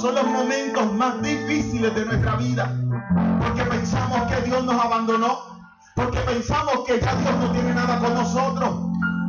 [0.00, 2.72] son los momentos más difíciles de nuestra vida.
[3.40, 5.56] Porque pensamos que Dios nos abandonó.
[5.94, 8.70] Porque pensamos que ya Dios no tiene nada con nosotros.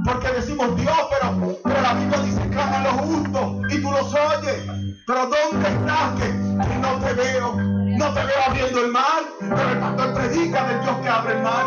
[0.05, 4.63] Porque decimos Dios, pero, pero la Biblia dice clama los justos y tú los oyes.
[5.05, 6.13] Pero ¿dónde estás?
[6.21, 7.55] Que no te veo.
[7.55, 9.23] No te veo abriendo el mar.
[9.39, 11.65] Pero el pastor predica del Dios que abre el mar.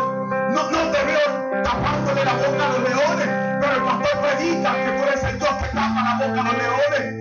[0.51, 3.27] No, no te veo tapándole la boca a los leones.
[3.61, 6.57] Pero el pastor predica que tú eres el Dios que tapa la boca a los
[6.57, 7.20] leones.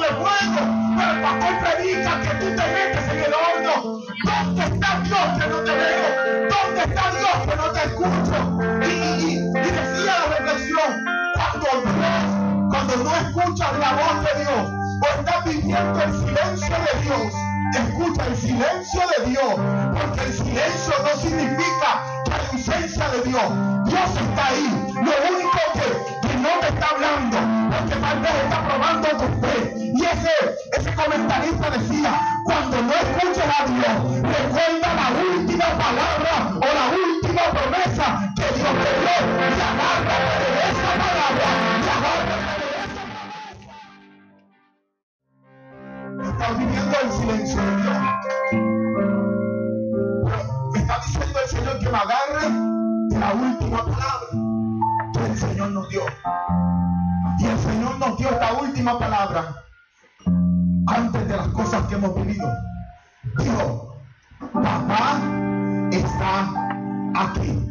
[0.00, 0.60] De fuego.
[0.96, 3.98] Pero el pastor predica que tú te metes en el horno.
[4.24, 6.48] ¿Dónde está Dios que no te veo?
[6.50, 8.36] ¿Dónde está Dios que no te escucho?
[8.82, 11.04] Y, y- y- decía la reflexión,
[11.34, 17.00] cuando Dios, cuando no escuchas la voz de Dios, o estás viviendo el silencio de
[17.02, 17.32] Dios,
[17.74, 19.54] escucha el silencio de Dios,
[19.94, 23.42] porque el silencio no significa hay ausencia de Dios.
[23.84, 24.92] Dios está ahí.
[24.94, 27.36] Lo único que, que no te está hablando,
[27.86, 29.72] tal vez está probando tu fe.
[29.76, 30.34] Y ese,
[30.76, 37.42] ese comentarista decía, cuando no escuches a Dios, recuerda la última palabra o la última
[37.50, 40.16] promesa que Dios te dio y de esa palabra
[41.78, 43.48] y agárrate de esa promesa.
[46.30, 47.98] Estás viviendo el silencio de Dios.
[50.72, 52.44] Me está diciendo el Señor que me agarre
[53.08, 54.28] de la última palabra
[55.12, 56.02] que el Señor nos dio.
[57.38, 59.54] Y el Señor nos dio esta última palabra
[60.88, 62.50] antes de las cosas que hemos vivido.
[63.38, 63.96] Dijo,
[64.52, 65.20] papá
[65.92, 66.50] está
[67.14, 67.64] aquí.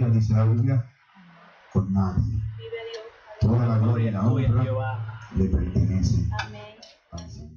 [0.00, 0.90] página dice la Biblia,
[1.72, 2.42] con nadie.
[3.40, 6.28] Toda la gloria y la honra le pertenece
[7.12, 7.49] al Señor.